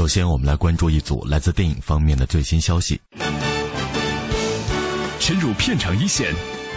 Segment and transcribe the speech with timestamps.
[0.00, 2.98] 首先，我们来关注一组来自电影方面的最新消息。
[5.18, 6.34] 深入片场一线，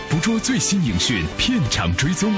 [0.10, 2.34] 捕捉最新影讯，片场追踪。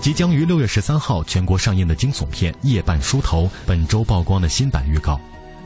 [0.00, 5.20] 即将于六月十三号全国上映的惊悚片《夜半梳头》本周曝光的新版预告。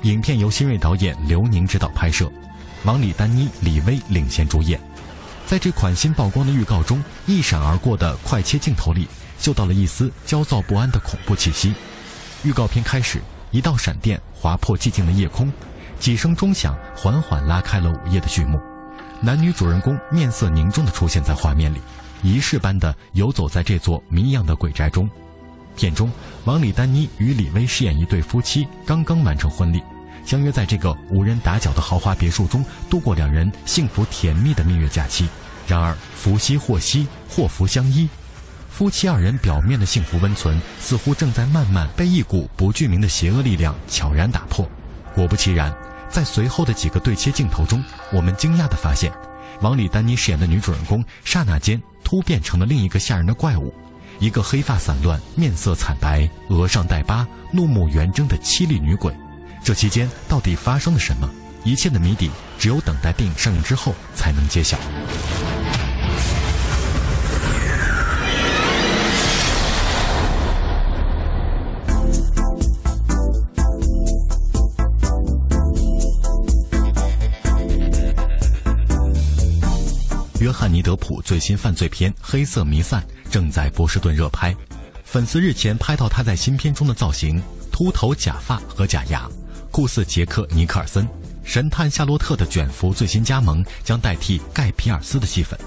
[0.05, 2.33] 影片由新锐导演刘宁执导拍摄，
[2.85, 4.81] 王李丹妮、李薇领衔主演。
[5.47, 9.07] 在这款新曝光的预告中，一闪而过的快切镜头里，
[9.39, 11.75] 嗅到了一丝焦躁不安的恐怖气息。
[12.43, 15.53] 预告片开始，一道闪电划破寂静的夜空，
[15.99, 18.59] 几声钟响缓缓拉开了午夜的序幕。
[19.21, 21.79] 男女主人公面色凝重地出现在画面里。
[22.23, 25.09] 仪式般的游走在这座谜样的鬼宅中，
[25.75, 26.11] 片中
[26.45, 29.83] 王李丹妮与李薇饰演一对夫妻，刚刚完成婚礼，
[30.31, 35.29] 相约在这个无人打搅的豪华别墅中度过两人幸福甜蜜的蜜月假期。
[35.67, 38.09] 然而福兮祸兮，祸福相依，
[38.71, 44.65] 夫妻二人表面的幸福温存，似乎正在慢慢被一股不具名的邪恶力量悄然打破。
[45.17, 45.75] 果不其然，
[46.09, 49.13] 在随后的几个对切镜头中，我们惊讶地发现，
[49.63, 51.83] 王李丹妮饰演的女主人公刹那间。
[52.05, 53.75] 突变成了另一个吓人的怪物，
[54.21, 59.13] 一个黑发散乱、面色惨白、额上带疤、怒目圆睁的凄厉女鬼。
[59.63, 61.29] 这期间到底发生了什么？
[61.65, 64.79] 一切的谜底只有等待电影上映之后才能揭晓。
[80.41, 84.57] 约翰尼·德普最新犯罪片《黑色弥散》正在波士顿热拍，
[85.05, 87.41] 粉丝日前拍到他在新片中的造型：
[87.71, 89.29] 秃头、假发和假牙，
[89.71, 91.07] 酷似杰克·尼克尔森。
[91.43, 95.59] 神探夏洛特的卷福最新加盟，将代替盖·皮尔斯的戏份。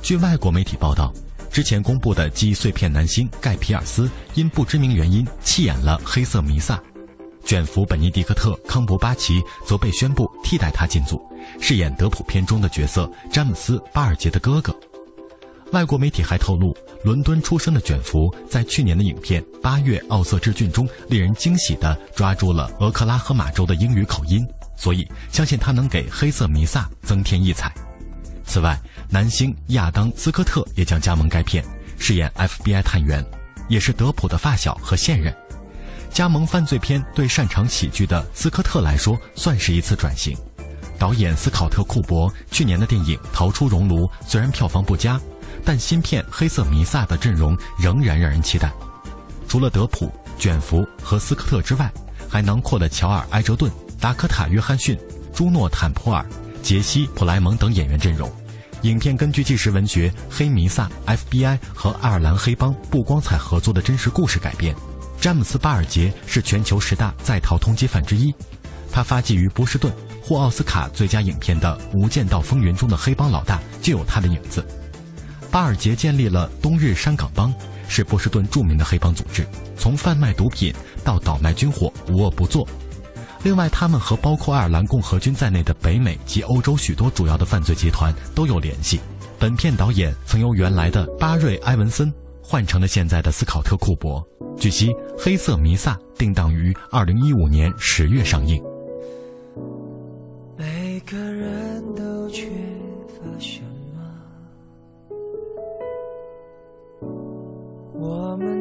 [0.00, 1.12] 据外国媒体报道，
[1.50, 6.76] 之前公布的记忆碎片男星盖·皮尔斯因不知名原因弃演了《黑色弥撒》。
[7.44, 11.20] 卷福本尼迪克特·康伯巴奇则被宣布替代他进组，
[11.60, 14.74] 饰演德普片中的角色詹姆斯·巴尔杰的哥哥。
[15.72, 24.44] 外国媒体还透露，伦敦出生的卷福在去年的影片《八月奥瑟治郡》中，令人惊喜地抓住了俄克拉荷马州的英语口音，
[24.76, 27.72] 所以相信他能给《黑色弥撒》增添异彩。
[28.44, 28.76] 此外，
[29.08, 31.64] 男星亚当·斯科特也将加盟该片，
[31.96, 33.24] 饰演 FBI 探员，
[33.68, 35.32] 也是德普的发小和现任。
[36.10, 40.36] 加盟犯罪片对擅长喜剧的斯科特来说算是一次转型。
[40.98, 45.20] 导演斯考特·库珀去年的电影《逃出熔炉》虽然票房不佳，
[45.66, 48.72] 但新片《黑色弥撒》的阵容仍然让人期待。
[49.48, 51.92] 除了德普、卷福和斯科特之外，
[52.28, 54.96] 还囊括了乔尔·埃哲顿、达科塔·约翰逊、
[55.34, 56.24] 朱诺·坦普尔、
[56.62, 58.30] 杰西·普莱蒙等演员阵容。
[58.82, 64.72] 影片根据纪实文学《黑弥撒》、FBI 和爱尔兰黑帮不光彩合作的真实故事改编。
[65.20, 68.32] 詹姆斯·巴尔杰是全球十大在逃通缉犯之一，
[68.92, 74.64] 他发迹于波士顿，获奥斯卡最佳影片的《无间道风云》中的黑帮老大就有他的影子。
[75.56, 77.50] 巴尔杰建立了冬日山港帮，
[77.88, 79.42] 是波士顿著名的黑帮组织，
[79.74, 80.70] 从贩卖毒品
[81.02, 82.68] 到倒卖军火无恶不作。
[83.42, 89.00] 另外，他们和包括爱尔兰共和军在内的北美及欧洲许多主要的犯罪集团都有联系。
[89.38, 92.12] 本片导演曾由原来的巴瑞·埃文森
[92.42, 94.22] 换成了现在的斯考特·库珀。
[94.58, 98.62] 据悉，《黑色弥撒》定档于二零一五年十月上映。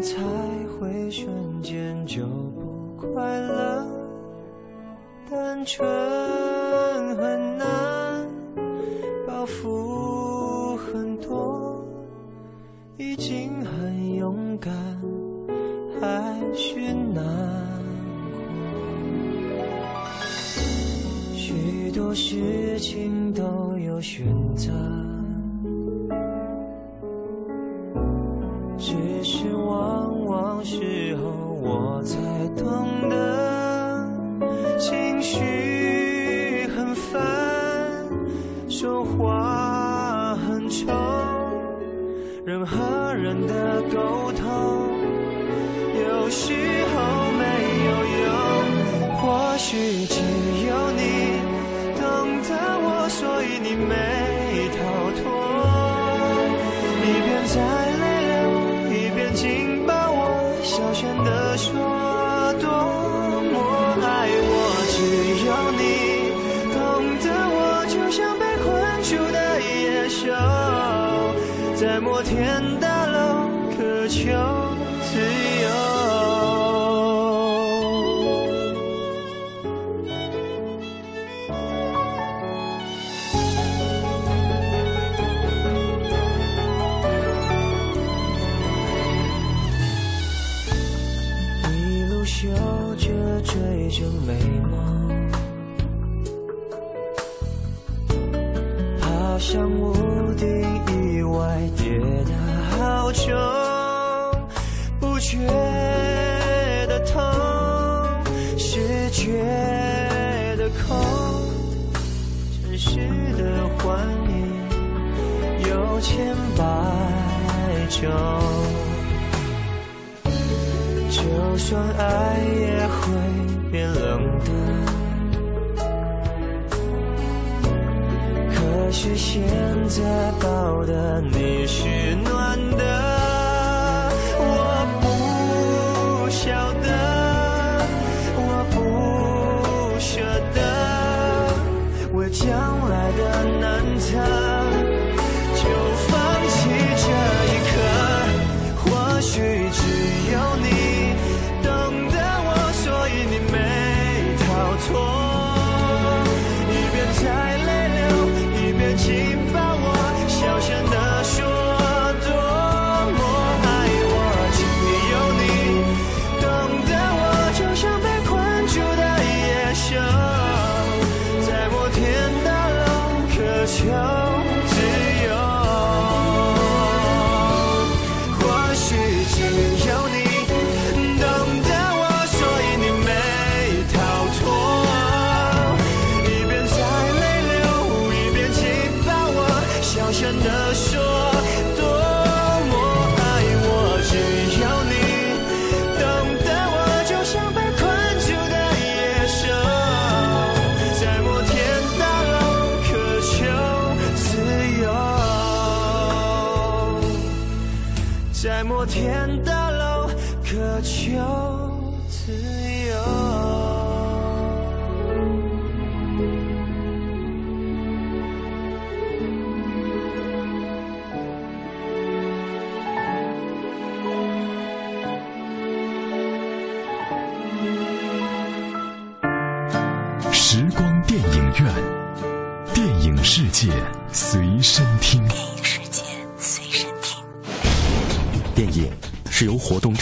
[0.02, 0.22] 才
[0.68, 3.86] 会瞬间就不快乐？
[5.30, 5.88] 单纯
[7.18, 8.28] 很难，
[9.28, 11.84] 包袱很多，
[12.98, 14.74] 已经很勇敢。
[16.00, 16.08] 还
[16.54, 16.76] 是
[17.14, 17.24] 难
[18.32, 18.40] 过，
[21.34, 24.26] 许多事情都有选
[24.56, 24.72] 择，
[28.78, 31.32] 只是往往事后
[31.62, 32.18] 我才
[32.58, 34.10] 懂得
[34.78, 37.22] 情绪很烦
[38.70, 40.94] 说话很冲
[42.46, 44.90] 人和人的沟通
[45.98, 46.54] 有时
[46.94, 47.46] 候没
[47.86, 47.92] 有
[48.26, 50.45] 用或许只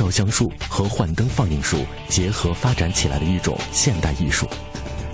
[0.04, 4.46] 照相术和幻灯放映术结合发展起来的一种现代艺术。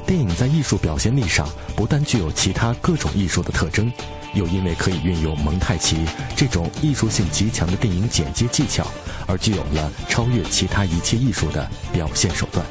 [0.03, 3.93] 电影在艺术表现力上不但具有其他各种艺术的特征，
[4.33, 8.87] 又因为可以运用蒙太奇这种艺术性极强的电影剪接技巧，
[9.27, 12.65] 而具有了超越其他一切艺术的表现手段。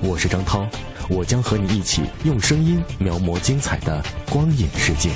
[0.00, 0.64] 我是张涛，
[1.08, 5.10] 我将和你一起用声音描摹精彩的光影世界。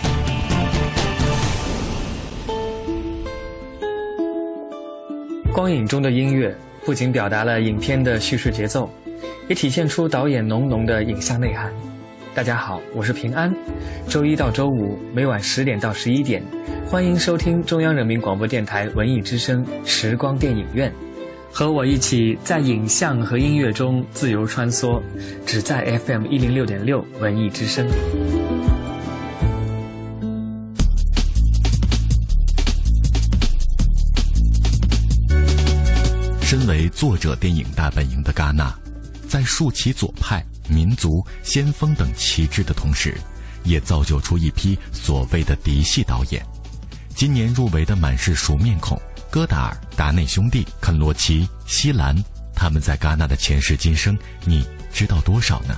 [5.55, 6.53] 光影中的音乐
[6.85, 8.91] 不仅表达了影片的叙事节奏，
[9.47, 11.73] 也体现出导演浓浓的影像内涵。
[12.35, 13.55] 大家好，我是平安。
[14.09, 16.43] 周一到周五每晚十点到十一点，
[16.85, 20.93] 欢迎收听中央人民广播电台文艺之声时光电影院，
[21.53, 25.01] 和我一起在影像和音乐中自由穿梭，
[25.47, 27.87] 只在 FM 一零六点六文艺之声。
[36.85, 38.71] 为作者电影大本营的戛纳，
[39.27, 43.19] 在竖起左派、民族、先锋等旗帜的同时，
[43.63, 46.45] 也造就出一批所谓的嫡系导演。
[47.17, 49.01] 今年入围的满是熟面孔，
[49.31, 52.15] 戈达尔、达内兄弟、肯罗奇、西兰，
[52.55, 54.15] 他们在戛纳的前世今生，
[54.45, 54.63] 你
[54.93, 55.75] 知道多少呢？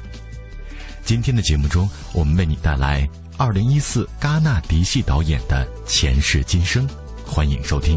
[1.04, 3.08] 今天的节目中，我们为你带来
[3.38, 6.84] 2014戛纳嫡系导演的前世今生，
[7.24, 7.96] 欢迎收听。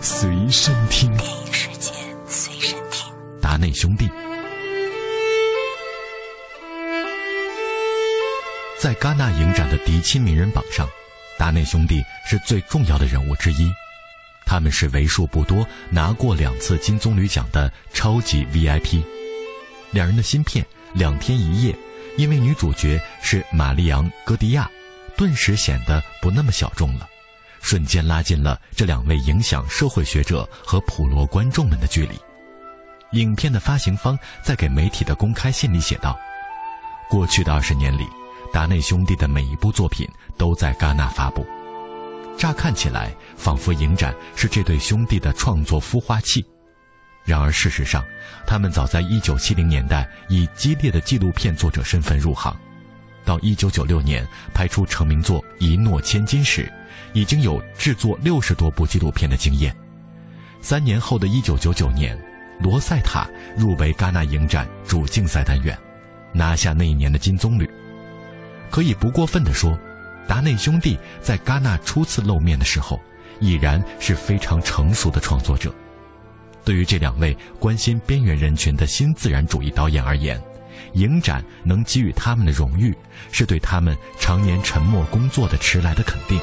[0.00, 1.14] 随身听。
[1.16, 1.92] 电影世界
[2.26, 3.12] 随身听。
[3.40, 4.08] 达内兄弟
[8.78, 10.88] 在戛纳影展的嫡亲名人榜上，
[11.36, 13.70] 达内兄弟是最重要的人物之一。
[14.46, 19.02] 他们是为数不多拿过两次金棕榈奖的超级 VIP。
[19.90, 20.64] 两人的新片
[20.94, 21.72] 《两天一夜》，
[22.16, 24.70] 因为女主角是玛丽昂·戈迪亚，
[25.16, 27.08] 顿时显得不那么小众了，
[27.60, 32.18] 瞬间拉近了这两位影响社会学者和普罗观众们的距离。
[33.12, 36.18] 影片的发行方在给媒体的公开信里写道
[37.08, 38.06] ：“过去的二十年里，
[38.52, 41.46] 达内兄弟的每一部作品都在戛纳发布。”
[42.36, 46.44] 乍看起来，仿佛影展是这对兄弟的创作孵化器。
[47.24, 48.04] 然而，事实上，
[48.46, 52.56] 他们早在1970年代以激烈的纪录片作者身份入行，
[53.24, 56.72] 到1996年拍出成名作《一诺千金》时，
[57.18, 59.74] 已经有制作六十多部纪录片的经验。
[60.60, 62.16] 三年后的1999年，
[62.60, 63.28] 《罗塞塔》
[63.60, 65.76] 入围戛纳影展主竞赛单元，
[66.32, 67.68] 拿下那一年的金棕榈。
[68.70, 69.76] 可以不过分地说。
[70.28, 73.00] 达内兄弟在戛纳初次露面的时候，
[73.40, 75.74] 已然是非常成熟的创作者。
[76.66, 80.38] 对于这两位关心边缘人群的新自然主义导演而言，
[80.92, 82.94] 影展能给予他们的荣誉，
[83.32, 86.38] 是对他们常年沉默工作的迟来的肯定。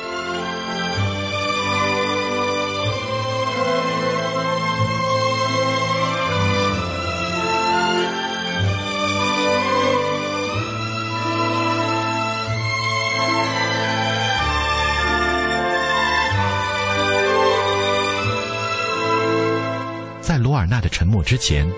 [20.66, 21.72] 尔纳的沉默之前，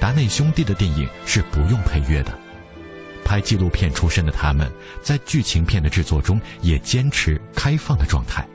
[0.00, 2.32] 达内兄弟的电影是不用配乐的。
[3.22, 8.48] 拍纪录片出身的他们，在剧情片的制作中也坚持开放的状态，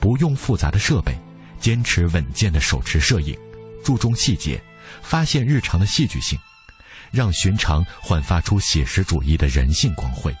[0.00, 1.14] 不用复杂的设备，
[1.60, 3.38] 坚持稳健的手持摄影，
[3.84, 4.58] 注重细节，
[5.02, 6.38] 发现日常的戏剧性，
[7.12, 10.34] 让寻常焕发出写实主义的人性光辉。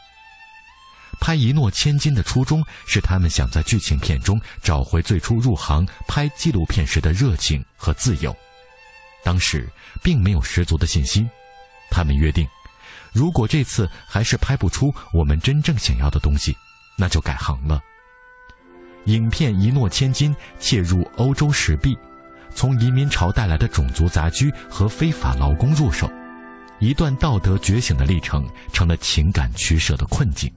[1.20, 8.34] 拍《一诺千金》的初衷是他们想在剧情片中找回最初入行拍纪录片时的热情和自由。
[9.26, 9.68] 当时
[10.04, 11.28] 并没有十足的信心，
[11.90, 12.46] 他们约定，
[13.12, 16.56] 如果这次还是拍不出我们真正想要的东西，
[16.96, 17.80] 那就改行了。
[19.06, 21.98] 影片《一诺千金》切入欧洲石壁，
[22.54, 26.08] 从移民潮带来的种族杂居和非法劳工入手，
[26.78, 30.48] 一段道德觉醒的历程成了情感取舍的困境。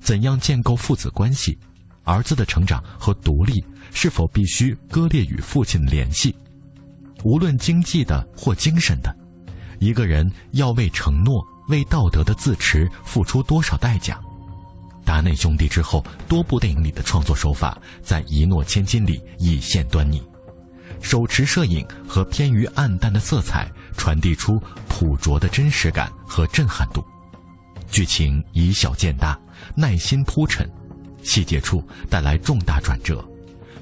[0.00, 1.58] 怎样建构父子关系？
[2.04, 6.34] 儿子的成长和独立是否必须割裂与父亲的联系？
[7.22, 9.14] 无论经济的或精神的，
[9.78, 14.20] 一个人要为承诺、为道德的自持付出多少代价？
[15.04, 20.22] 达内兄弟之后多部电影里的创作手法，在《一诺千金》里已现端倪。
[21.00, 27.04] 手持摄影和偏于暗淡的色彩，传递出朴拙的真实感和震撼度。
[27.88, 29.38] 剧情以小见大，
[29.76, 30.68] 耐心铺陈，
[31.22, 33.24] 细节处带来重大转折，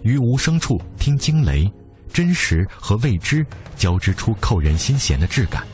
[0.03, 1.71] 于无声处听惊雷。
[2.15, 3.45] 真实和未知
[3.77, 5.67] 交织出扣人心弦的质感，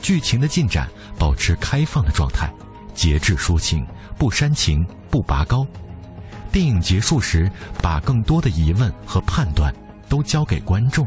[0.00, 2.48] 剧情的进展保持开放的状态，
[2.94, 3.84] 节制抒情，
[4.16, 5.66] 不煽情，不拔高。
[6.52, 7.50] 电影结束时，
[7.82, 9.74] 把更多的疑问和判断
[10.08, 11.04] 都交给观众，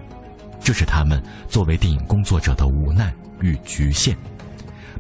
[0.61, 4.17] 这是他们作为电影工作者的无奈与局限。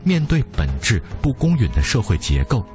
[0.05, 2.65] 面对本质不公允的社会结构，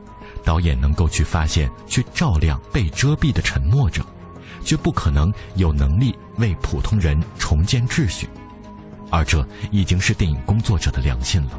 [0.45, 4.05] 导演能够去发现、去照亮被遮蔽的沉默者。
[4.65, 8.29] 却不可能有能力为普通人重建秩序，
[9.11, 11.51] 而这已经是电影工作者的良心了。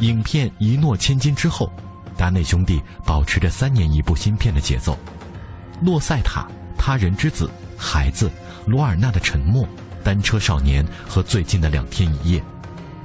[0.00, 1.70] 影片一诺千金之后。
[2.16, 4.98] 达内兄弟保持着三年一部新片的节奏，
[5.84, 6.40] 《洛塞塔》
[6.78, 7.46] 《他人之子》
[7.76, 8.26] 《孩子》
[8.66, 9.64] 《罗尔纳的沉默》
[10.02, 12.40] 《单车少年》和最近的《两天一夜》，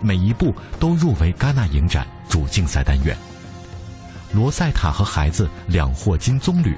[0.02, 3.16] 每一部都入围戛纳影展主竞赛单元。
[4.36, 6.68] 《罗塞塔》和《孩子》两获金棕榈，《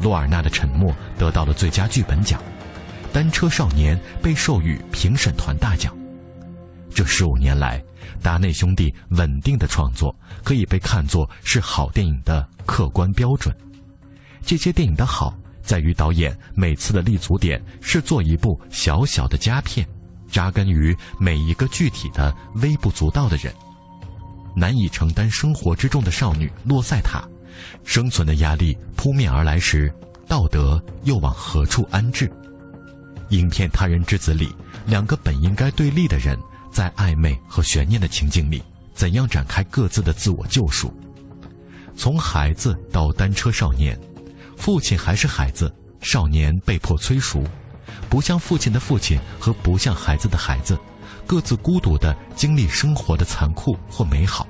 [0.00, 2.40] 罗尔纳的沉默》得到了最佳剧本奖，
[3.14, 5.96] 《单车少年》被授予评审团大奖。
[6.92, 7.80] 这十五年来，
[8.22, 13.54] 达内兄弟稳定的创作可以被看作是好电影的客观标准。
[14.44, 19.86] 这些电影的好，在于导演每次的立足点是做一部小小的佳片，
[20.30, 23.52] 扎根于每一个具体的微不足道的人。
[24.56, 27.22] 难以承担生活之重的少女洛塞塔，
[27.84, 29.92] 生存的压力扑面而来时，
[30.26, 32.30] 道德又往何处安置？
[33.28, 34.52] 影片《他人之子》里，
[34.86, 36.36] 两个本应该对立的人，
[36.70, 38.62] 在暧昧和悬念的情境里，
[38.94, 40.92] 怎样展开各自的自我救赎？
[41.96, 43.98] 从孩子到单车少年，
[44.56, 47.44] 父亲还是孩子，少年被迫催熟，
[48.08, 50.78] 不像父亲的父亲和不像孩子的孩子，
[51.26, 54.46] 各自孤独地经历生活的残酷或美好。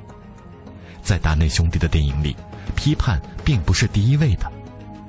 [1.02, 2.36] 在达内兄弟的电影里，
[2.76, 4.50] 批判并不是第一位的，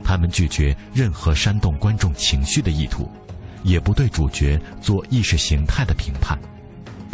[0.04, 3.12] 他们拒绝任何煽动观众情绪的意图，
[3.64, 6.40] 也不对主角做意识形态的评判，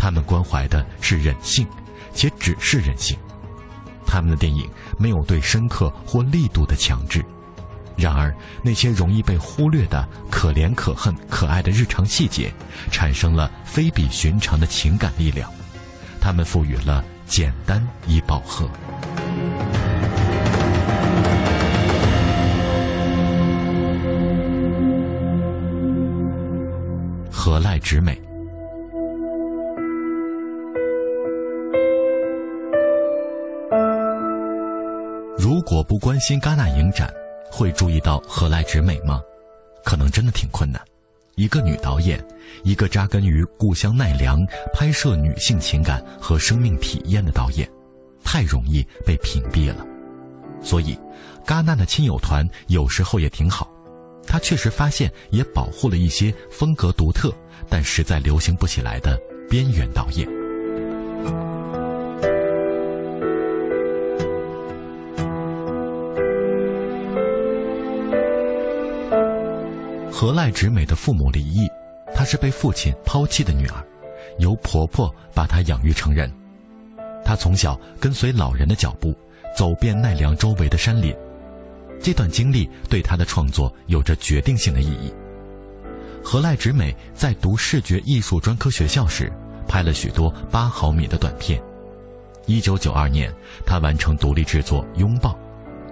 [0.07, 1.67] 他们关怀的是人性，
[2.13, 3.17] 且只是人性。
[4.05, 4.65] 他们的电影
[4.97, 7.21] 没有对深刻或力度的强制，
[7.97, 8.33] 然而
[8.63, 12.53] 那些容易被忽略的可怜可恨、可爱的日常细节，
[12.89, 15.51] 产生了非比寻常的情感力量，
[16.21, 18.65] 他们赋予了简单以饱和。
[27.29, 28.26] 何赖直美。
[35.38, 37.13] 如果不关心戛纳影展，
[37.51, 39.22] 会注意到何来直美吗？
[39.84, 40.82] 可能真的挺困难。
[41.36, 42.20] 一个女导演，
[42.63, 47.70] 一个扎根于故乡奈良拍摄女性情感和生命体验的导演，
[48.24, 49.86] 太容易被屏蔽了。
[50.62, 50.98] 所以，
[51.46, 53.72] 戛纳的亲友团有时候也挺好，
[54.25, 57.32] 他确实发现也保护了一些风格独特
[57.70, 59.15] 但实在流行不起来的
[59.48, 60.27] 边缘导演。
[70.19, 71.69] 何赖直美的父母离异，
[72.12, 73.86] 她是被父亲抛弃的女儿，
[74.39, 76.27] 由婆婆把她养育成人。
[77.24, 79.15] 她从小跟随老人的脚步，
[79.55, 81.15] 走遍奈良周围的山林。
[82.01, 85.13] 这段经历对她的创作有着决定性的意义。
[86.23, 89.32] 何赖直美在读视觉艺术专科学校时，
[89.67, 91.62] 拍了许多八毫米的短片。
[92.47, 93.32] 一九九二年，
[93.67, 95.30] 她完成独立制作《拥抱》，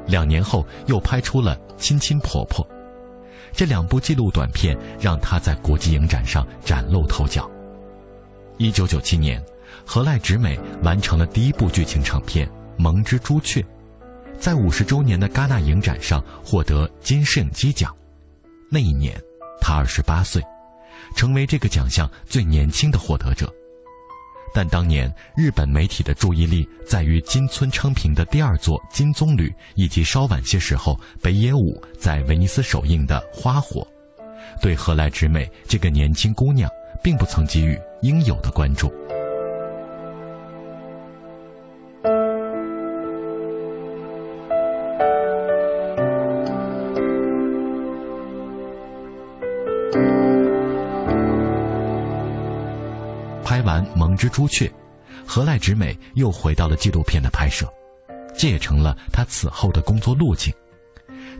[0.08, 2.66] 两年后又拍出了《亲亲婆婆》。
[3.56, 7.50] 这两部纪录短片让他在国际影展上崭露头角。
[8.58, 9.42] 一九九七年，
[9.86, 13.62] 何濑直美完成了第一部剧情长片《蒙之朱雀》，
[14.38, 17.96] 在五十周年的戛纳影展上获得金摄影机奖。
[18.70, 19.18] 那一年，
[19.62, 20.42] 他二十八岁，
[21.16, 23.50] 成为这个奖项最年轻的获得者。
[24.56, 33.86] 但当年日本媒体的注意力在于金村昌平的第二座《金棕榈》，以及稍晚些时候北野武在威尼斯首映的《花火》，
[34.62, 36.70] 对何来直美这个年轻姑娘，
[37.04, 38.90] 并不曾给予应有的关注。
[54.18, 54.68] 《之朱雀》，
[55.26, 57.68] 何赖直美又回到了纪录片的拍摄，
[58.38, 60.54] 这也成了他此后的工作路径。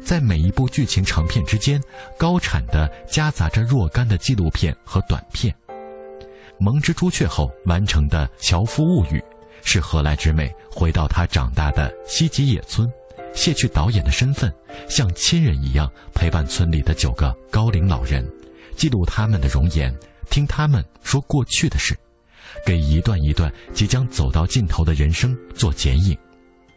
[0.04, 1.82] 在每一部剧情长片之间，
[2.18, 5.54] 高产的夹杂着若干的纪录片和短片。
[6.60, 9.20] 《蒙之朱雀》后完成的《樵夫物语》，
[9.64, 12.92] 是何赖直美回到他长大的西吉野村，
[13.34, 14.54] 卸去导演的身份，
[14.88, 18.26] 像亲人一样陪伴村里的九个高龄老人，
[18.76, 19.94] 记录他们的容颜。
[20.30, 21.96] 听他们说过去的事，
[22.66, 26.16] 给一段一段即将走到尽头的人生做剪影。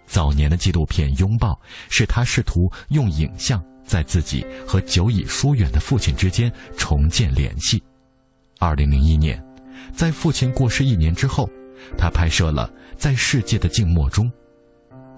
[0.06, 1.52] 早年的纪录片《拥抱》
[1.90, 7.82] 是他试图用影像在自己和久已疏远的父亲之间重建联系。
[8.58, 9.42] 二零零一年，
[9.94, 11.48] 在父亲过世一年之后，
[11.96, 14.26] 他拍摄了《在世界的静默中》。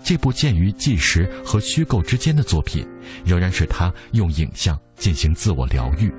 [0.02, 2.86] 这部介于纪实和虚构之间的作品，
[3.24, 6.12] 仍然是他用影像进行自我疗愈。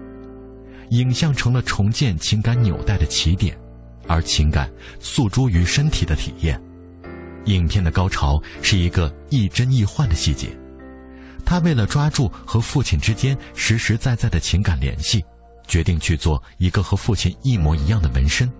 [0.91, 3.57] 影像成了重建情感纽带的起点，
[4.11, 4.69] 而情感
[4.99, 6.61] 诉诸于身体的体验。
[7.45, 10.49] 影片的高潮是一个亦真亦幻的细节，
[11.43, 15.23] 他为了抓住和父亲之间实实在在的情感联系，
[15.67, 18.51] 决定去做一个和父亲一模一样的纹身。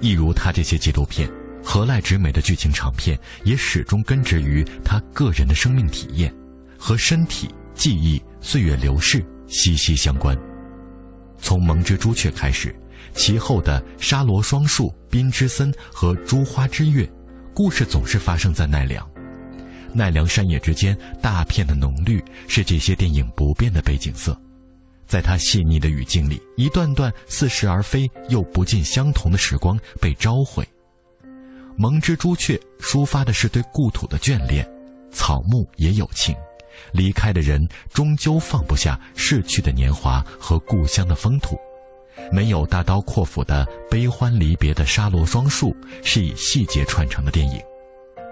[0.00, 1.30] 一如他这些纪录片，
[1.62, 6.34] 何赖直美的剧情长片也始终根植于他个人的生命体验，
[6.76, 10.36] 和身体、记忆、岁月流逝息息相关。
[11.38, 12.74] 从《蒙之朱雀》开始，
[13.14, 17.04] 其后的《沙罗双树》《滨之森》和《珠花之月》，
[17.54, 19.08] 故事总是发生在奈良。
[19.92, 24.36] 奈良山野之间大片的浓绿，是这些电影不变的背景色。
[25.06, 30.64] 在它细腻的语境里，一段段似是而非又不尽相同的时光被召回。
[31.76, 34.66] 《蒙之朱雀》抒发的是对故土的眷恋，
[35.10, 36.34] 草木也有情，
[36.92, 37.60] 离开的人
[37.92, 41.58] 终究放不下逝去的年华和故乡的风土。
[42.30, 47.60] 没有大刀阔斧的悲欢离别的沙罗双树，是以细节串成的电影。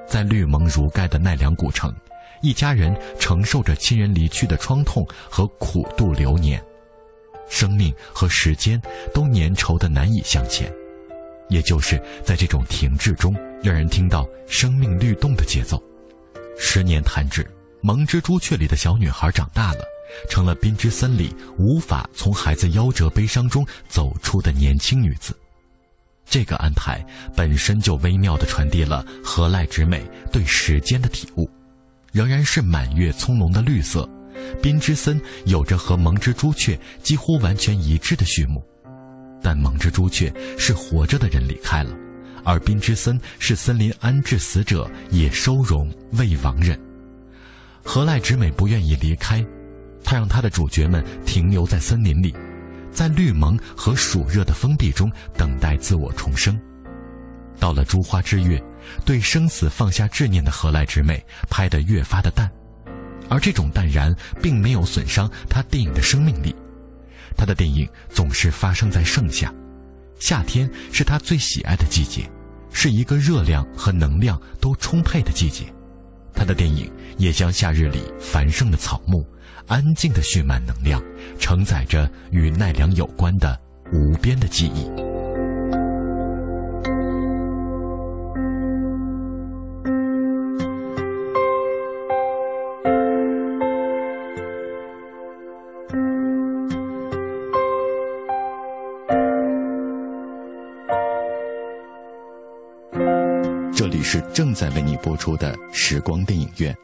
[0.06, 1.94] 在绿蒙如盖的奈良古城，
[2.42, 6.62] 一家人承受着亲人离去的创痛和苦度流年，
[7.48, 8.80] 生命和时间
[9.14, 10.72] 都粘稠的难以向前。
[11.48, 15.82] 也就是在这种停滞中，让人听到生命律动的节奏。
[16.56, 17.44] 十年弹指，
[17.80, 19.84] 蒙之朱雀里的小女孩长大了。
[20.28, 25.36] 成了冰之森里无法从孩子夭折悲伤中走出的年轻女子，
[26.24, 27.04] 这个安排
[27.36, 31.48] 本身就微妙地传递了河濑直美对时间的体悟。
[32.12, 34.08] 仍然是满月葱茏的绿色，
[34.60, 38.60] 冰之森有着和蒙之朱雀几乎完全一致的序幕，
[39.40, 41.96] 但蒙之朱雀是活着的人离开了，
[42.42, 46.76] 而冰之森是森林安置死者也收容未亡人。
[47.84, 49.44] 河濑直美不愿意离开。
[50.02, 52.34] 他让他的主角们停留在森林里，
[52.90, 56.58] 在绿蒙和暑热的封闭中等待自我重生。
[57.58, 58.62] 到了珠花之月，
[59.04, 62.50] 对生死放下执念的何来之美拍得越发的淡，
[63.28, 66.54] 而这种淡然并没有损伤他电影的生命力。
[67.36, 69.52] 他的电影总是发生在盛夏，
[70.18, 72.28] 夏天是他最喜爱的季节，
[72.72, 75.64] 是一个热量和能量都充沛的季节。
[76.34, 79.24] 他的电影也像夏日里繁盛的草木。
[79.70, 81.00] 安静的蓄满能量，
[81.38, 83.56] 承载着与奈良有关的
[83.92, 84.90] 无边的记忆。
[103.72, 106.76] 这里是正在为你播出的时光电影院，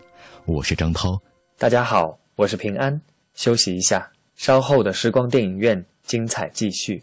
[0.45, 1.21] 我是张涛，
[1.59, 2.17] 大家好。
[2.37, 3.01] 我是平安，
[3.35, 7.03] 休息一下，稍后的时光电影院精彩继续。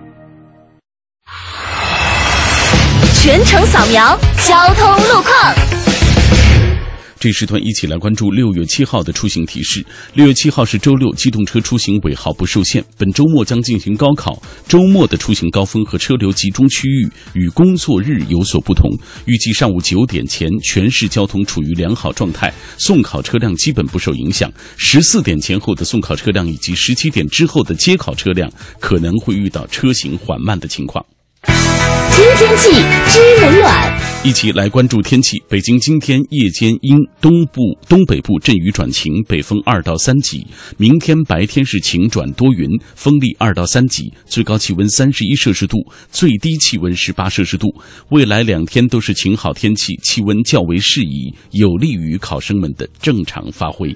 [3.23, 5.55] 全程扫描交通路况。
[7.19, 9.85] 这时段一起来关注六月七号的出行提示。
[10.15, 12.83] 六月七号是周六，机动车出行尾号不受限。
[12.97, 18.89] 本周末将进行高考，周末的出行高峰和车流集中区域与工作日有所不同。
[19.25, 24.51] 预计上午九点前，全市交通处于良好状态，送考车辆基本不受影响。
[24.77, 31.05] 十四点前后的送考车辆以及十七点之后的接考车辆可能会遇到车行缓慢的情况。
[31.43, 32.71] 听天气
[33.07, 35.41] 知冷暖，一起来关注天气。
[35.49, 40.45] 北京今天夜间阴，东部、东北部阵雨转晴，北风二到三级。
[40.77, 45.77] 明天白天是晴转多云，风力二到三级，最高气温三十一摄氏度，
[46.11, 47.67] 最低气温十八摄氏度。
[48.09, 53.95] 未来两天都是晴好天气，气温较为适宜，有利于考生们的正常发挥。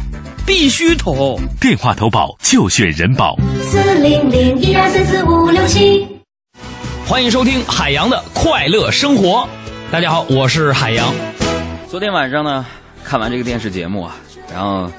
[0.51, 1.39] 必须投。
[1.61, 3.37] 电话投保就选人保。
[3.61, 6.05] 四零零一二三四五六七。
[7.07, 9.47] 欢迎收听海洋的快乐生活。
[9.89, 11.07] 大家好，我是海洋。
[11.87, 12.65] 昨天晚上呢，
[13.01, 14.17] 看完这个电视节目啊，
[14.51, 14.91] 然后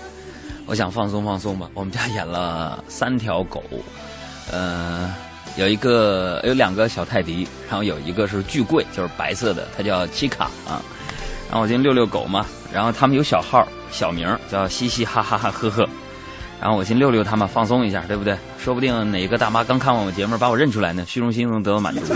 [0.65, 1.69] 我想放松放松吧。
[1.75, 3.63] 我们家养了三条狗，
[4.51, 5.15] 呃，
[5.57, 10.81] 有一个有两个小泰迪，然后有一个是巨贵，就是白色的，它叫奇卡啊。
[11.53, 15.87] 然后我今天遛遛狗嘛，然后他们有小号，小名叫嘻嘻哈哈哈呵呵。
[16.59, 18.35] 然后我先遛遛他们，放松一下，对不对？
[18.59, 22.15] 说不定哪个大妈刚看完我节目，把我认出来呢，虚荣心能得到满足。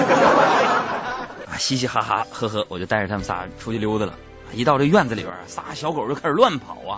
[1.58, 4.14] 嘻嘻哈哈，呵呵，我就带着他们仨出去溜达了。
[4.54, 6.96] 一到这院子里边，仨小狗就开始乱跑啊，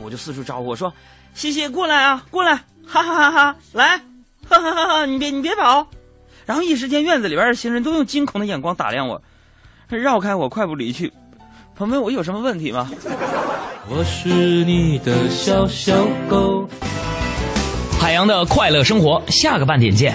[0.00, 0.94] 我就四处招呼我说
[1.34, 2.54] ：“嘻嘻，过来啊，过来，
[2.86, 3.98] 哈哈哈哈，来，
[4.48, 5.84] 哈哈哈哈，你别你别跑。
[6.46, 9.20] ”然后一时间，院子里边的行人都用惊恐的眼光打量我，
[9.88, 11.12] 绕开我，快步离去。
[11.80, 12.90] 朋友们，我有什么问题吗？
[13.88, 16.68] 我是你的小小狗。
[17.98, 20.14] 海洋的快乐生活，下个半点见。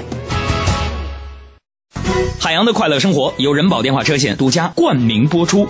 [2.39, 5.67] 海洋的快乐生活由人保电话车险独家冠名播出。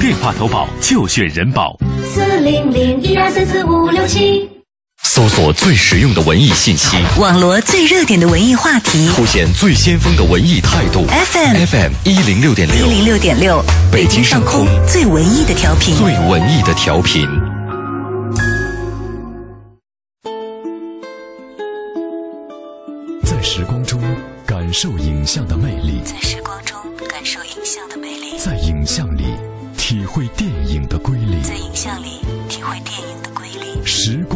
[0.00, 1.76] 电话投保就选人保。
[2.04, 4.48] 四零零一二三四五六七。
[5.16, 9.08] 搜索最实用的文艺信息，网罗最热点的文艺话题。
[9.16, 11.06] 凸显最先锋的文艺态度。
[11.06, 15.96] FM FM 一零六点六，一零六点六，北京上空最文艺的调频。
[15.96, 17.26] 最文艺的调频。
[23.24, 23.98] 在时光中
[24.44, 26.76] 感受影像的魅力，在时光中
[27.08, 29.24] 感受影像的魅力，在影像里
[29.78, 31.40] 体会电影的瑰丽。
[31.42, 33.56] 在影像里体会电影的瑰丽。
[33.88, 34.35] 时光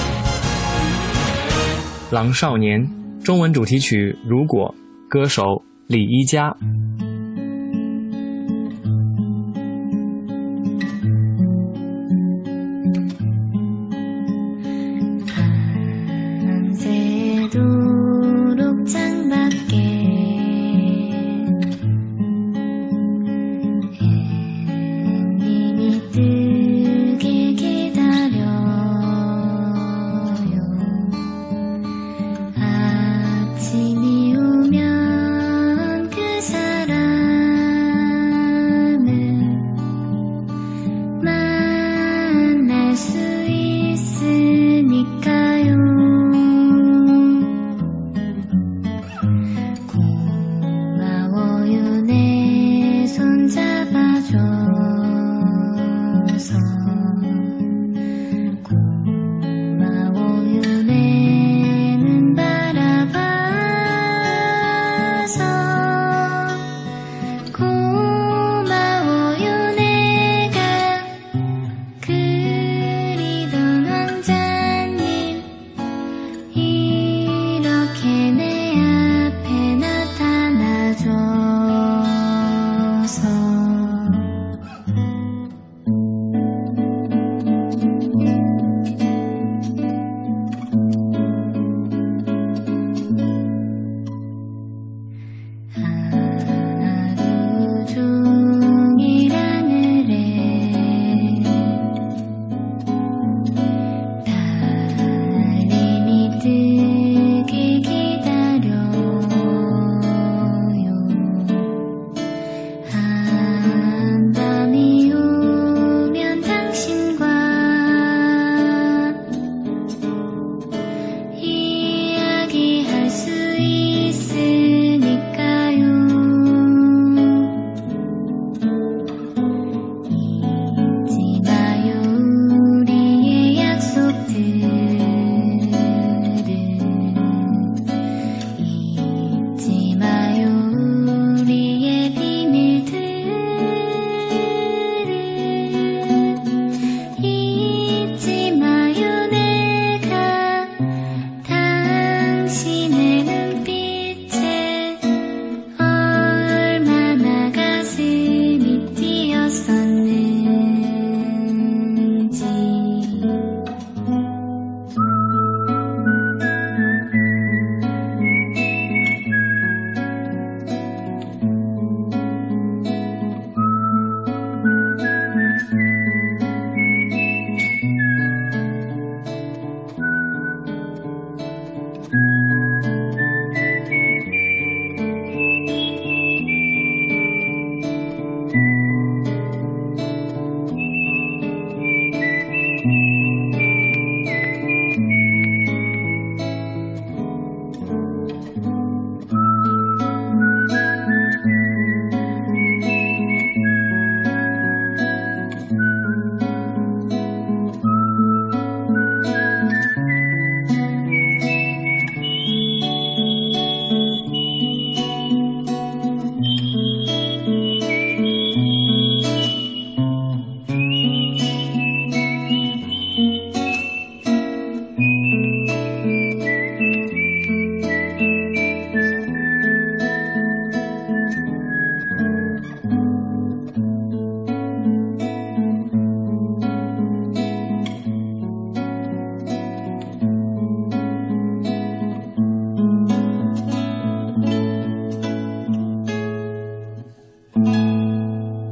[2.11, 2.85] 狼少年》
[3.23, 4.75] 中文主题曲《如果》，
[5.09, 6.53] 歌手李一佳。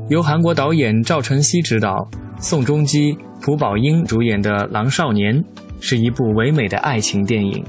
[0.09, 1.95] 由韩国导演赵晨曦执导，
[2.39, 5.35] 宋仲基、朴宝英主演的《狼少年》
[5.79, 7.63] 是一部唯美的爱情电影。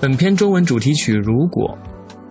[0.00, 1.78] 本片中文主题曲《如果》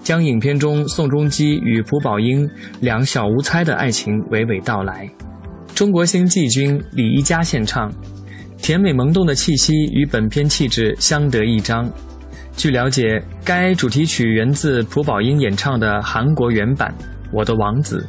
[0.04, 2.45] 将影片中宋仲基与朴宝英
[2.82, 5.10] 两小无猜的爱情娓娓道来。
[5.73, 7.90] 中国新季军李一佳献唱，
[8.58, 11.90] 甜美萌动的气息与本片气质相得益彰。
[12.58, 16.94] 据了解，该主题曲源自朴宝英演唱的韩国原版
[17.31, 18.06] 《我的王子》。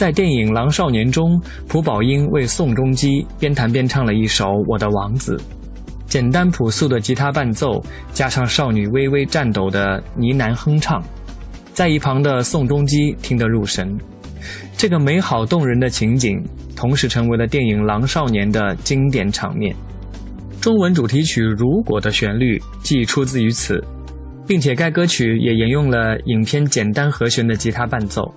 [0.00, 1.38] 在电影《狼少年》中，
[1.68, 5.36] 朴宝英为宋仲基边弹边唱了一首《我的王子》，
[6.06, 11.02] 简单朴素的吉他伴奏，加上少女微微颤抖的呢喃哼唱，
[11.74, 13.94] 在一旁的宋仲基听得入神。
[14.74, 16.42] 这个美好动人的情景，
[16.74, 19.76] 同时成为了电影《狼少年》的经典场面。
[20.62, 23.84] 中文主题曲《如果》的旋律既出自于此，
[24.46, 28.32] 并且该歌曲也沿用了影片简单和弦的吉他伴奏，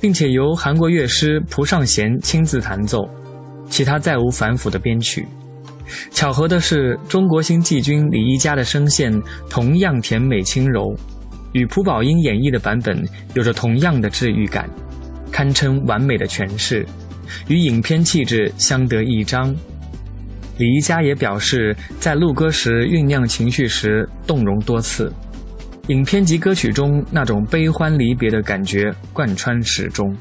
[0.00, 3.08] 并且由韩国乐师朴尚贤亲自弹奏，
[3.68, 5.26] 其他再无反腐的编曲。
[6.10, 9.12] 巧合的是，中国新季军李一佳的声线
[9.48, 10.94] 同样甜美轻柔，
[11.52, 13.02] 与朴宝英演绎的版本
[13.34, 14.68] 有着同样的治愈感，
[15.32, 16.84] 堪称完美的诠释，
[17.48, 19.54] 与影片气质相得益彰。
[20.58, 25.12] 李一佳也表示，在录歌时酝酿情绪时动容多次，
[25.88, 30.14] 影片及歌曲中那种悲欢离别的感觉贯穿始终。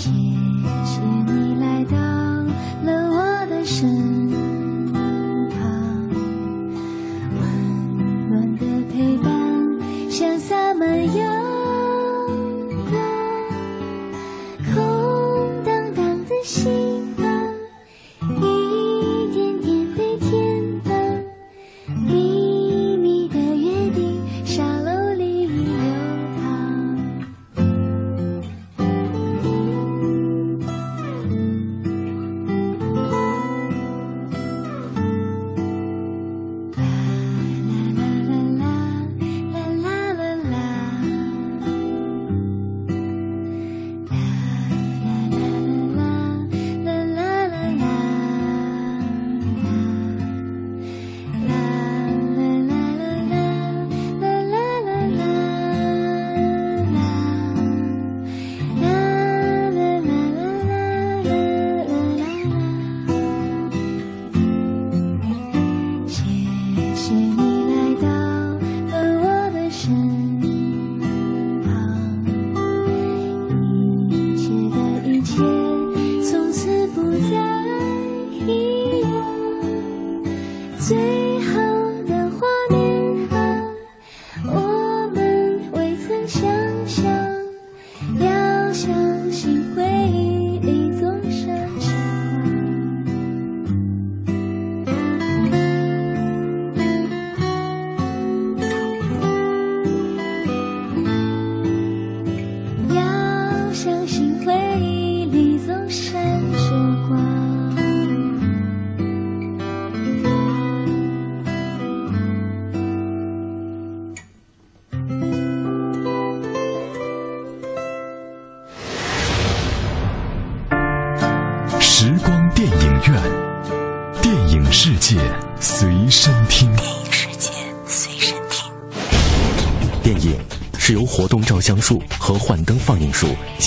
[0.00, 0.29] 情。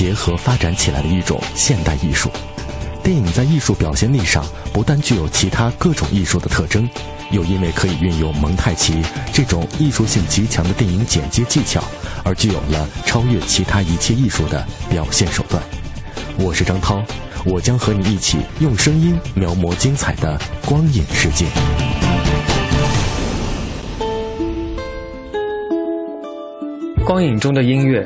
[0.04, 2.30] 结合发展起来的一种现代艺术。
[3.02, 6.90] 电影在艺术表现力上不但具有其他各种艺术的特征，
[7.32, 9.02] 又因为可以运用蒙太奇
[9.32, 11.82] 这种艺术性极强的电影剪接技巧，
[12.22, 15.64] 而具有了超越其他一切艺术的表现手段。
[16.38, 17.02] 我是张涛。
[17.46, 21.46] 我将和你一起用声音描摹精彩的光影世界。
[27.06, 28.06] 光影中的音乐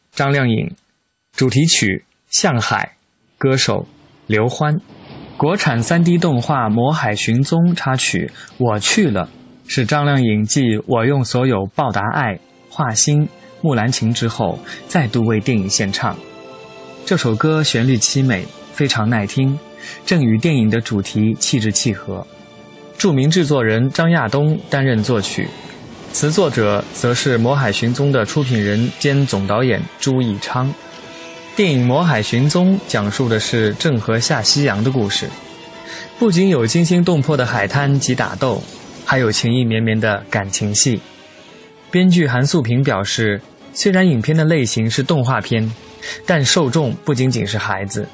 [0.13, 0.75] 张靓颖，
[1.31, 2.97] 主题曲向海，
[3.37, 3.87] 歌手
[4.27, 4.75] 刘欢。
[5.37, 9.29] 国产三 D 动画《魔海寻踪》插曲我去了，
[9.67, 12.33] 是张靓颖继《我用所有报答爱》
[12.69, 13.21] 《画心》。
[13.61, 16.17] 《木兰情》之后，再度为电影献唱。
[17.05, 19.57] 这首歌旋律凄美，非常耐听，
[20.05, 22.27] 正与电影的主题气质契合。
[22.97, 25.47] 著名制作人张亚东担任作曲，
[26.13, 30.73] 词作者则是《魔海寻踪》的出品人兼总导演朱义昌。
[31.55, 35.29] 电影《魔海寻踪》讲述的是郑和下西洋的故事，
[36.19, 38.61] 不仅有惊心动魄的海滩及打斗，
[39.05, 41.01] 还有情意绵绵的感情戏。
[41.89, 43.41] 编剧韩素平表示。
[43.73, 45.71] 虽然影片的类型是动画片，
[46.25, 48.05] 但受众不仅仅是孩子。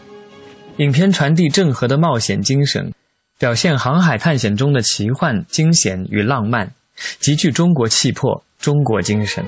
[0.77, 2.93] 影片传递郑和的冒险精神，
[3.39, 6.71] 表现航海探险中的奇幻、惊险与浪漫，
[7.19, 9.43] 极具中国气魄、中国精神。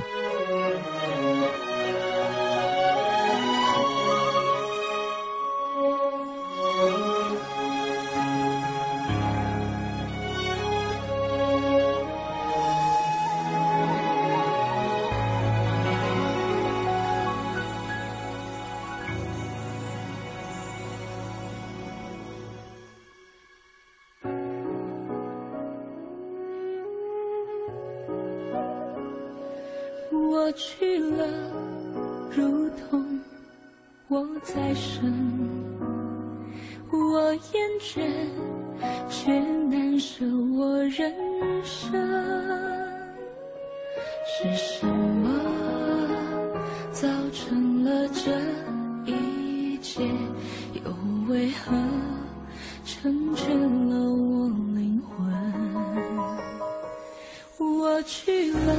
[58.11, 58.73] 去了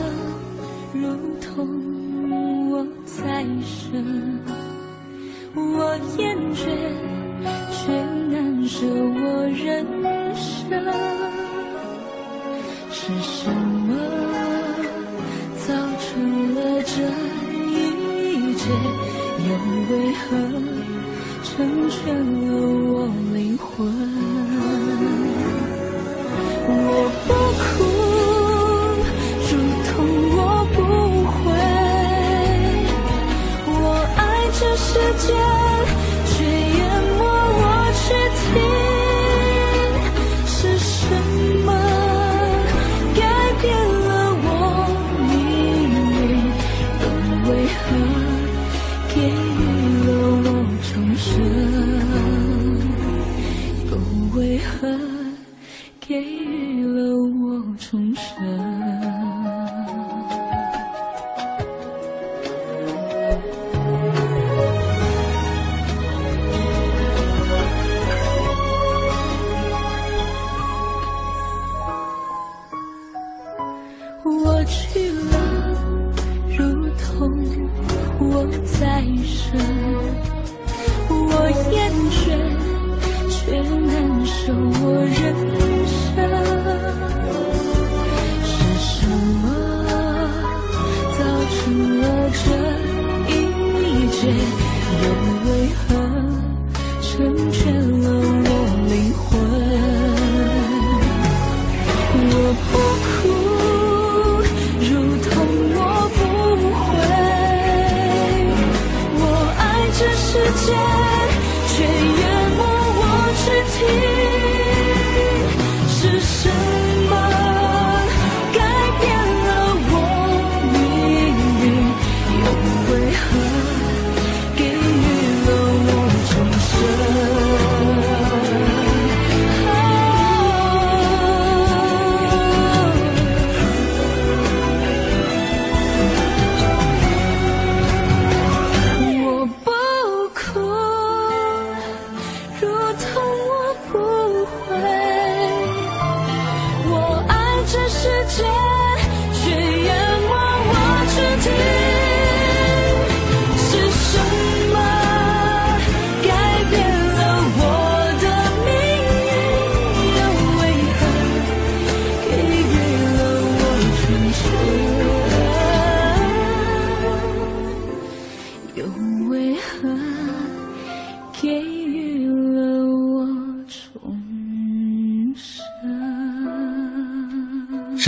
[0.93, 1.07] 如
[1.41, 1.55] 同
[2.69, 4.41] 我再生
[5.55, 6.67] 我厌倦
[7.71, 7.93] 却
[8.29, 9.87] 难舍我人
[10.35, 10.83] 生。
[12.91, 13.89] 是什么
[15.59, 15.69] 造
[16.01, 16.93] 成了这
[17.71, 18.63] 一切？
[19.47, 19.49] 又
[19.91, 20.27] 为何
[21.45, 21.99] 成全
[22.47, 22.49] 了
[22.93, 24.20] 我灵魂？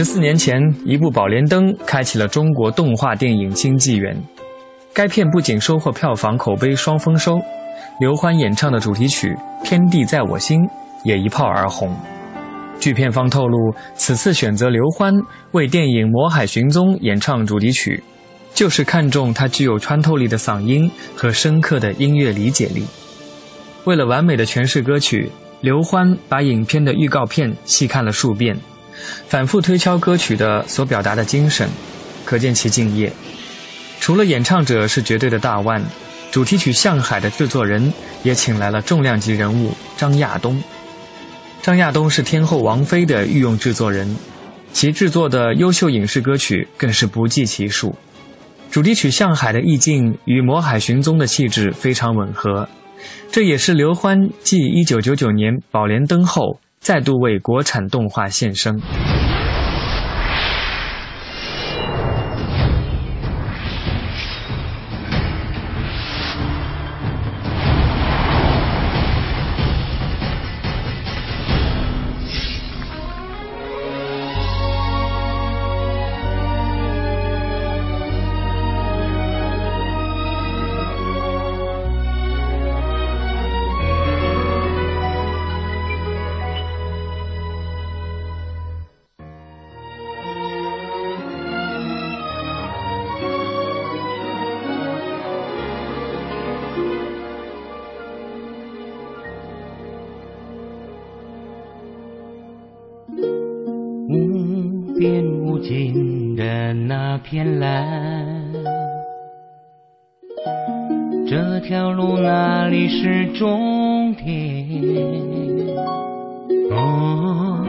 [0.02, 4.20] 十四年前，一部《宝莲灯》开启了中国动画电影新纪元。
[4.92, 7.40] 该片不仅收获票房口碑双丰收，
[8.00, 9.28] 刘欢演唱的主题曲
[9.64, 10.58] 《天地在我心》
[11.04, 11.94] 也一炮而红。
[12.80, 15.14] 据片方透露，此次选择刘欢
[15.52, 18.02] 为电影《魔海寻踪》演唱主题曲，
[18.52, 22.84] 就是看中他具有穿透力的嗓音和深刻的音乐理解力。
[23.84, 25.30] 为了完美的诠释歌曲，
[25.60, 28.58] 刘欢把影片的预告片细看了数遍。
[29.28, 31.68] 反复推敲歌曲的所表达的精神，
[32.24, 33.12] 可见其敬业。
[34.00, 35.82] 除了演唱者是绝对的大腕，
[36.30, 37.92] 主题曲《向海》的制作人
[38.22, 40.60] 也请来了重量级人物张亚东。
[41.60, 44.16] 张亚东是天后王菲的御用制作人，
[44.72, 47.94] 其制作的优秀影视歌曲更是不计其数。
[48.70, 52.66] 主题曲《向海》的意境与《魔海寻踪》的气质非常吻合，
[53.30, 56.61] 这也是刘欢继1999年《宝莲灯》后。
[56.82, 58.82] 再度为国产动画献声。
[113.42, 114.64] 终点？
[116.70, 117.66] 哦，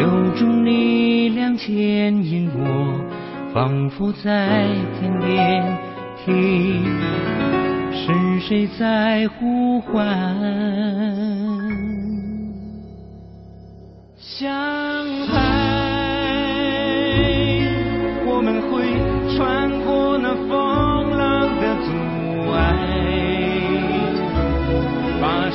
[0.00, 3.00] 有种力量牵引我，
[3.54, 4.66] 仿佛在
[4.98, 5.78] 天边
[6.24, 6.82] 听，
[7.92, 10.02] 是谁在呼唤？
[14.16, 14.50] 向
[15.28, 15.41] 海。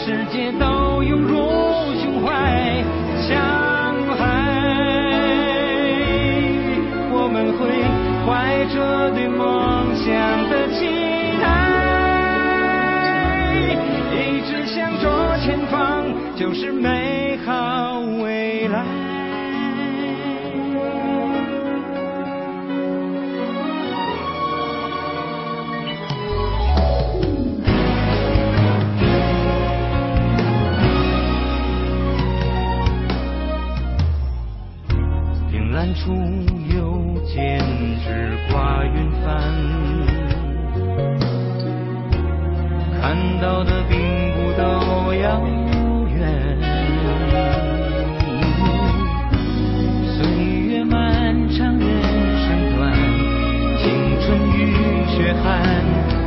[0.08, 1.36] 世界都涌入
[2.02, 2.32] 胸怀。
[3.28, 3.36] 像
[4.16, 4.24] 海，
[7.12, 7.68] 我们会
[8.26, 10.08] 怀着对梦想
[10.50, 10.88] 的期
[11.42, 11.46] 待，
[14.16, 16.97] 一直向着前方，就是美
[35.96, 36.14] 处
[36.76, 37.60] 又见
[38.04, 39.26] 只挂云帆，
[43.02, 43.98] 看到的并
[44.34, 44.64] 不都
[45.16, 45.42] 遥
[46.14, 46.18] 远。
[50.06, 50.18] 岁
[50.68, 51.88] 月漫长，人
[52.44, 52.94] 生短，
[53.78, 53.86] 青
[54.22, 54.56] 春与
[55.08, 56.27] 血汗。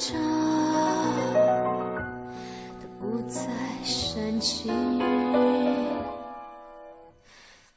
[0.00, 0.18] 怎么唱
[2.80, 3.42] 都不再
[3.84, 4.72] 煽情。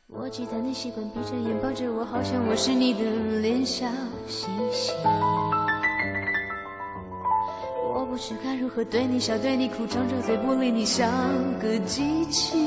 [0.07, 3.01] 我记得你习惯闭着眼抱着我，好像我是你的
[3.41, 3.85] 脸小
[4.25, 4.95] 星星。
[7.93, 11.11] 我不知该如何对你笑，对你哭，张着嘴不理你，像
[11.59, 12.57] 个机器。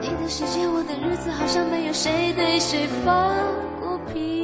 [0.00, 3.32] 你的世界，我的日子，好像没有谁对谁发
[3.80, 4.41] 过脾